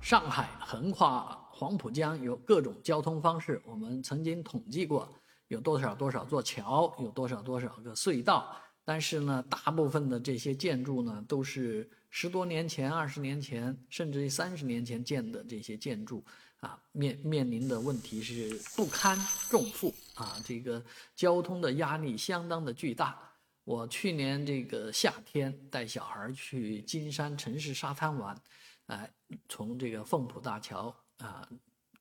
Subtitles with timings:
[0.00, 5.08] 上海横跨黄浦江有各种交通方式，我们曾经统计过
[5.48, 8.56] 有多少多少座桥，有多少多少个隧道。
[8.82, 16.24] 但是呢，大部分的这些建筑呢，都是十多年前、二十年前，甚至于三十年前建的这些建筑，
[16.60, 19.16] 啊，面 面临的问题是不堪
[19.50, 20.82] 重负啊，这个
[21.14, 23.16] 交通的压力相当的巨大。
[23.64, 28.36] 我去年这个夏天带小孩去金山城市沙滩玩。
[28.90, 29.08] 哎，
[29.48, 31.48] 从这个凤浦大桥啊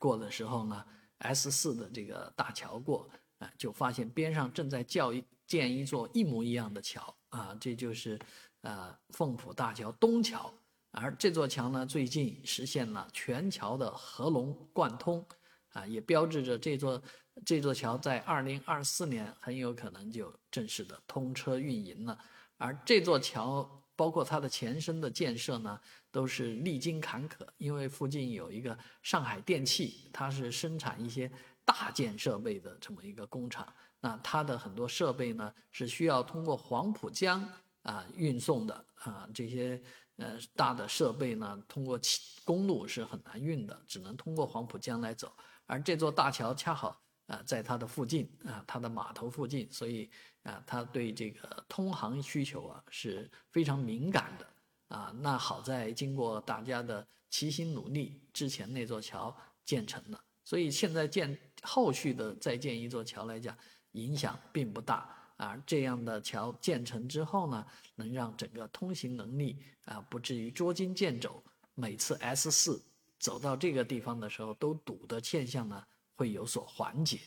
[0.00, 0.84] 过的时候呢
[1.18, 3.08] ，S 四的这个大桥过，
[3.38, 8.18] 啊，就发现边上正在教一建一座一模一样的桥啊，这就是
[8.62, 10.52] 呃凤浦大桥东桥，
[10.90, 15.24] 而这座桥呢，最近实现了全桥的合龙贯通，
[15.68, 17.00] 啊，也标志着这座
[17.46, 22.18] 这座桥在二零二四年很有可能就正式的通车运营了，
[22.56, 23.78] 而这座桥。
[24.02, 25.80] 包括它的前身的建设呢，
[26.10, 31.30] 都是历经坎坷，因为附近有一个上海电气，它是生产一些
[31.64, 33.72] 大件设备的这么一个工厂。
[34.00, 37.48] 那它的很多设备呢，是需要通过黄浦江
[37.82, 39.80] 啊运送的啊，这些
[40.16, 41.96] 呃大的设备呢，通过
[42.42, 45.32] 公路是很难运的，只能通过黄浦江来走。
[45.66, 47.00] 而这座大桥恰好。
[47.32, 50.10] 啊，在它的附近啊，它的码头附近，所以
[50.42, 54.46] 啊，它对这个通航需求啊是非常敏感的
[54.94, 55.14] 啊。
[55.18, 63.56] 那好在经过大家的齐心努力，之前那座桥建成了，所以现在建后续的再建一座桥来讲，
[63.92, 65.56] 影响并不大啊。
[65.66, 71.42] 这样的桥建成之后呢，能让整个通行能力啊不至于捉襟见肘，
[71.74, 72.84] 每次 S 四
[73.18, 75.82] 走到这个地方的时候都堵的现象呢。
[76.22, 77.18] 会有所缓解，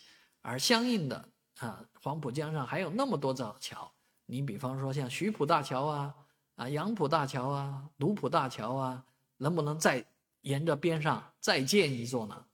[0.42, 1.30] 而相应的
[1.60, 3.92] 啊，黄浦江上还有那么多座桥，
[4.26, 6.16] 你比方说像徐浦大桥啊、
[6.56, 10.06] 啊杨浦大桥啊、卢浦大桥啊，能不能再
[10.44, 12.46] 沿着边上再建一座呢？